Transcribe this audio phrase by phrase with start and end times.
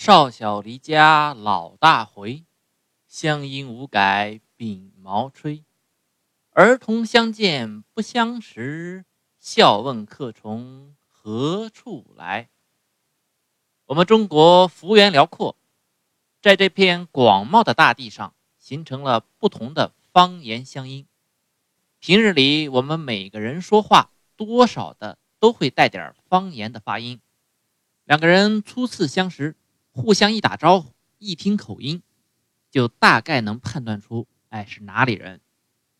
[0.00, 2.44] 少小离家老大回，
[3.08, 5.64] 乡音无改鬓毛衰。
[6.50, 9.04] 儿童相见不相识，
[9.40, 12.48] 笑问客从何处来。
[13.86, 15.56] 我们中国幅员辽阔，
[16.40, 21.08] 在这片广袤的大地上，形成了不同的方言乡音。
[21.98, 27.20] 平日里，我们每个人说话，多少的都会带点方言的发音。
[28.04, 29.56] 两个人初次相识。
[29.98, 32.02] 互相一打招呼，一听口音，
[32.70, 35.40] 就大概能判断出，哎，是哪里人。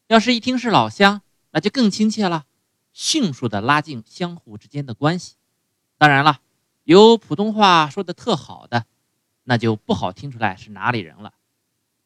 [0.06, 1.20] 要是一听是老乡，
[1.50, 2.46] 那就更亲切了，
[2.92, 5.34] 迅速的拉近相互之间的关系。
[5.98, 6.40] 当然了，
[6.84, 8.86] 有普通话说的特好的，
[9.42, 11.34] 那就不好听出来是哪里人了。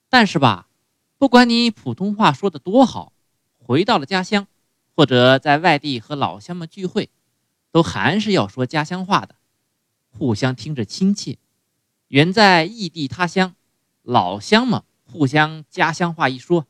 [0.09, 0.71] 但是吧，
[1.19, 3.13] 不管你普通话说的多好，
[3.59, 4.47] 回到了家乡，
[4.97, 7.11] 或者在外地和老乡们聚会，
[7.71, 9.35] 都还是要说家乡话的，
[10.09, 11.37] 互相听着亲切。
[12.13, 13.55] 远在异地他乡，
[14.03, 16.67] 老乡们互相家乡话一说，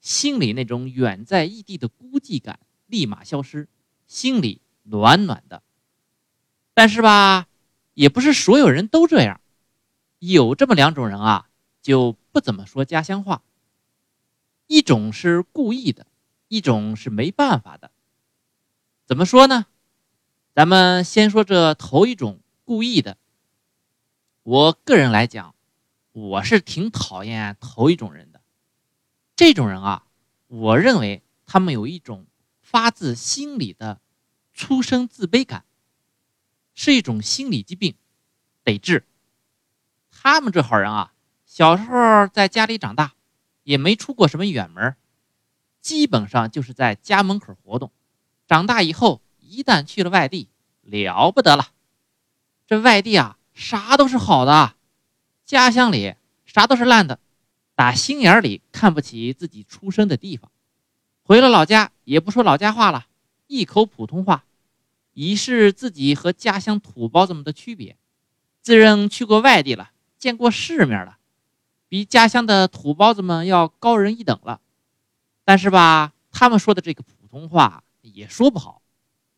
[0.00, 3.68] 心里那种远在异地的孤寂感立马消失，
[4.08, 5.62] 心里暖暖的。
[6.74, 7.46] 但是吧，
[7.94, 9.40] 也不是所有人都这样，
[10.18, 11.48] 有这么两种人啊，
[11.80, 13.44] 就不怎么说家乡话。
[14.66, 16.08] 一种是故意的，
[16.48, 17.92] 一种是没办法的。
[19.06, 19.66] 怎么说呢？
[20.52, 23.16] 咱们先说这头一种故意的。
[24.42, 25.54] 我个人来讲，
[26.12, 28.40] 我是挺讨厌头一种人的。
[29.36, 30.06] 这种人啊，
[30.46, 32.26] 我认为他们有一种
[32.62, 34.00] 发自心里的
[34.54, 35.64] 出生自卑感，
[36.74, 37.94] 是一种心理疾病，
[38.64, 39.04] 得治。
[40.10, 41.12] 他们这号人啊，
[41.44, 43.12] 小时候在家里长大，
[43.62, 44.96] 也没出过什么远门，
[45.82, 47.92] 基本上就是在家门口活动。
[48.46, 50.48] 长大以后，一旦去了外地，
[50.80, 51.74] 了不得了。
[52.66, 53.36] 这外地啊。
[53.60, 54.74] 啥都是好的，
[55.44, 56.14] 家乡里
[56.46, 57.20] 啥都是烂的，
[57.74, 60.50] 打心眼里看不起自己出生的地方。
[61.22, 63.06] 回了老家也不说老家话了，
[63.48, 64.44] 一口普通话，
[65.12, 67.98] 以示自己和家乡土包子们的区别。
[68.62, 71.18] 自认去过外地了，见过世面了，
[71.86, 74.62] 比家乡的土包子们要高人一等了。
[75.44, 78.80] 但是吧，他们说的这个普通话也说不好，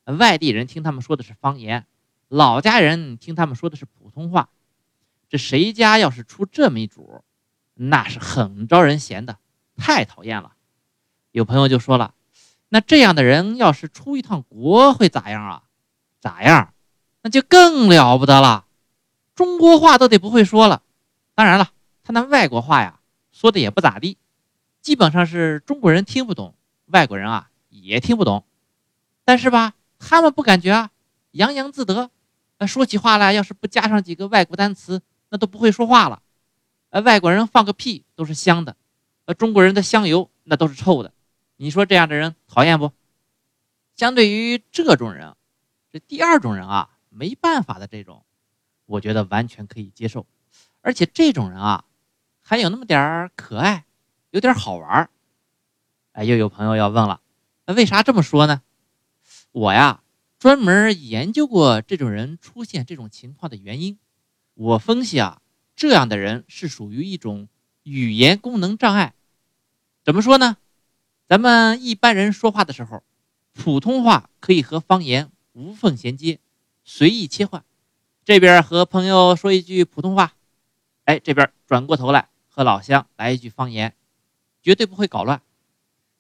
[0.05, 1.87] 外地人听他们说的是方言。
[2.33, 4.49] 老家人听他们说的是普通话，
[5.29, 7.23] 这谁家要是出这么一主，
[7.75, 9.37] 那是很招人嫌的，
[9.77, 10.55] 太讨厌了。
[11.31, 12.15] 有朋友就说了，
[12.71, 15.65] 那这样的人要是出一趟国会咋样啊？
[16.21, 16.73] 咋样？
[17.21, 18.65] 那就更了不得了，
[19.35, 20.83] 中国话都得不会说了。
[21.35, 21.69] 当然了，
[22.03, 23.01] 他那外国话呀，
[23.31, 24.17] 说的也不咋地，
[24.81, 26.55] 基本上是中国人听不懂，
[26.87, 28.47] 外国人啊也听不懂。
[29.23, 30.91] 但是吧，他们不感觉啊，
[31.33, 32.11] 洋洋自得。
[32.67, 36.23] 说起话来，要是不加上几个外国单词，那都不会说话了。
[36.91, 38.77] 呃，外国人放个屁都是香的，
[39.25, 41.13] 呃，中国人的香油那都是臭的。
[41.57, 42.93] 你说这样的人讨厌不？
[43.97, 45.35] 相对于这种人，
[45.91, 48.25] 这第二种人啊，没办法的这种，
[48.87, 50.27] 我觉得完全可以接受。
[50.81, 51.85] 而且这种人啊，
[52.43, 53.85] 还有那么点儿可爱，
[54.31, 55.11] 有点好玩儿。
[56.13, 57.21] 哎，又有朋友要问了，
[57.65, 58.61] 那为啥这么说呢？
[59.53, 60.02] 我呀。
[60.43, 64.01] 专门研究过这种人出现这种情况的原因，
[64.55, 65.41] 我分析啊，
[65.77, 67.47] 这样的人是属于一种
[67.85, 69.15] 语言功能障碍。
[70.03, 70.57] 怎么说呢？
[71.29, 73.05] 咱们一般人说话的时候，
[73.53, 76.41] 普通话可以和方言无缝衔接，
[76.83, 77.65] 随意切换。
[78.25, 80.35] 这边和朋友说一句普通话，
[81.05, 83.95] 哎，这边转过头来和老乡来一句方言，
[84.61, 85.41] 绝对不会搞乱。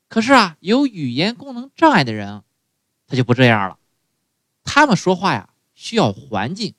[0.06, 2.44] 可是啊，有语言功能障碍的人，
[3.09, 3.78] 他就不这样了。
[4.65, 6.75] 他们说话呀，需要环境，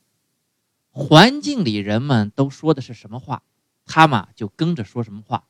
[0.92, 3.44] 环境里人们都说的是什么话，
[3.86, 5.46] 他们就跟着说什么话。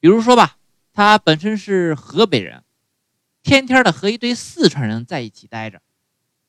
[0.00, 0.56] 比如说吧，
[0.92, 2.64] 他本身是河北人，
[3.42, 5.82] 天天的和一堆四川人在一起待着，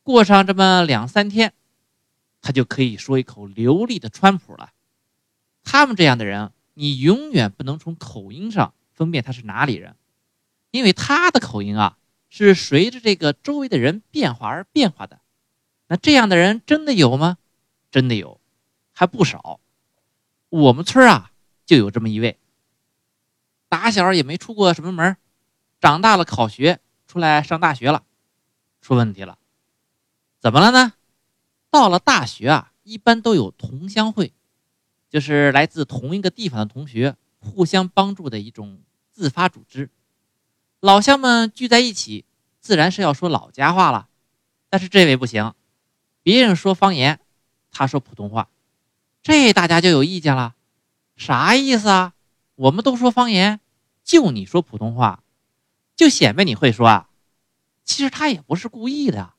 [0.03, 1.53] 过上这么两三天，
[2.41, 4.71] 他就可以说一口流利的川普了。
[5.63, 9.95] 他们这样的人，你永远不能从口音上分辨他是哪里人，
[10.71, 11.97] 因为他的口音啊。
[12.33, 15.19] 是随着这个周围的人变化而变化的，
[15.87, 17.37] 那这样的人真的有吗？
[17.91, 18.39] 真的有，
[18.93, 19.59] 还不少。
[20.47, 21.33] 我们村啊
[21.65, 22.39] 就有这么一位，
[23.67, 25.17] 打小也没出过什么门，
[25.81, 28.05] 长大了考学出来上大学了，
[28.81, 29.37] 出问题了，
[30.39, 30.93] 怎么了呢？
[31.69, 34.31] 到了大学啊，一般都有同乡会，
[35.09, 38.81] 就是来自同一个地方的同学互相帮助的一种
[39.11, 39.89] 自发组织。
[40.81, 42.25] 老乡们聚在一起，
[42.59, 44.09] 自然是要说老家话了。
[44.67, 45.53] 但是这位不行，
[46.23, 47.19] 别人说方言，
[47.71, 48.49] 他说普通话。
[49.21, 50.55] 这大家就有意见了，
[51.15, 52.13] 啥意思啊？
[52.55, 53.59] 我们都说方言，
[54.03, 55.21] 就你说普通话，
[55.95, 57.09] 就显摆你会说啊？
[57.85, 59.35] 其实他也不是故意的，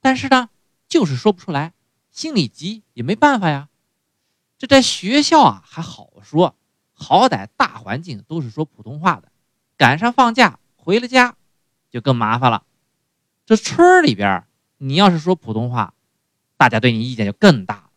[0.00, 0.48] 但是呢，
[0.88, 1.74] 就是说不出来，
[2.10, 3.68] 心里急也没办法呀。
[4.58, 6.56] 这在学校啊还好说，
[6.92, 9.30] 好歹大环境都是说普通话的，
[9.76, 11.36] 赶上放假回了家，
[11.92, 12.64] 就更麻烦了。
[13.46, 14.44] 这村里边，
[14.78, 15.94] 你要是说普通话，
[16.56, 17.90] 大家对你意见就更大了。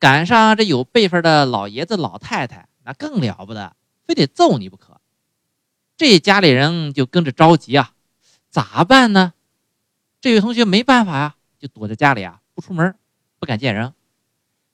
[0.00, 5.00] 赶上这有辈分的老爷子老太太，那更了不得，非得揍你不可。
[5.96, 7.92] 这家里人就跟着着急啊，
[8.50, 9.32] 咋办呢？
[10.20, 12.96] 这位同学没办法呀，就躲在家里啊，不出门，
[13.38, 13.94] 不敢见人。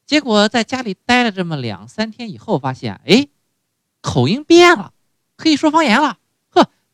[0.06, 3.28] 结果在家里待了这么两三天以后，发现哎，
[4.00, 4.94] 口音变了，
[5.36, 6.18] 可以说方言了。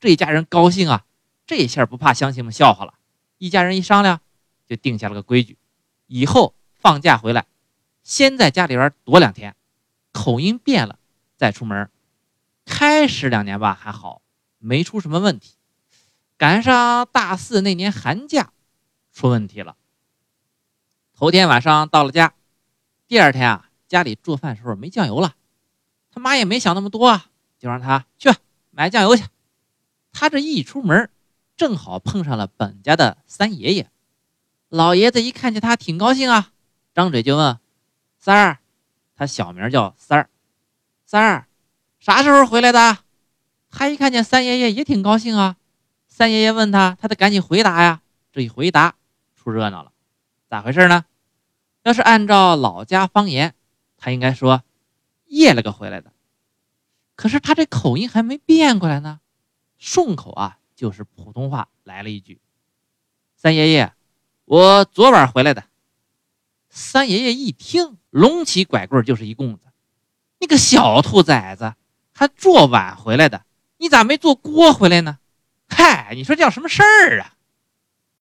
[0.00, 1.04] 这一家人高兴啊，
[1.46, 2.94] 这下不怕乡亲们笑话了。
[3.38, 4.20] 一家人一商量，
[4.66, 5.58] 就定下了个规矩，
[6.06, 7.46] 以后放假回来。
[8.02, 9.54] 先在家里边躲两天，
[10.12, 10.98] 口音变了
[11.36, 11.90] 再出门。
[12.64, 14.22] 开始两年吧还好，
[14.58, 15.54] 没出什么问题。
[16.36, 18.52] 赶上大四那年寒假，
[19.12, 19.76] 出问题了。
[21.14, 22.34] 头天晚上到了家，
[23.08, 25.34] 第二天啊家里做饭时候没酱油了，
[26.12, 27.26] 他妈也没想那么多啊，
[27.58, 28.30] 就让他去
[28.70, 29.24] 买酱油去。
[30.20, 31.10] 他这一出门，
[31.56, 33.88] 正好碰上了本家的三爷爷。
[34.68, 36.50] 老爷子一看见他，挺高兴啊，
[36.92, 37.60] 张嘴就问。
[38.18, 38.58] 三儿，
[39.14, 40.28] 他小名叫三儿。
[41.06, 41.46] 三儿，
[42.00, 42.98] 啥时候回来的？
[43.70, 45.54] 他一看见三爷爷也挺高兴啊。
[46.08, 48.02] 三爷爷问他，他得赶紧回答呀。
[48.32, 48.96] 这一回答，
[49.36, 49.92] 出热闹了。
[50.50, 51.04] 咋回事呢？
[51.84, 53.54] 要是按照老家方言，
[53.96, 54.64] 他应该说
[55.26, 56.10] 夜了个回来的。
[57.14, 59.20] 可是他这口音还没变过来呢，
[59.78, 62.40] 顺口啊就是普通话来了一句
[63.34, 63.92] ：“三爷爷，
[64.44, 65.64] 我昨晚回来的。”
[66.68, 67.96] 三爷爷一听。
[68.10, 69.60] 隆起拐棍就是一棍子，
[70.40, 71.74] 你个小兔崽子，
[72.14, 73.44] 还坐碗回来的，
[73.76, 75.18] 你咋没坐锅回来呢？
[75.68, 77.34] 嗨，你说叫什么事儿啊？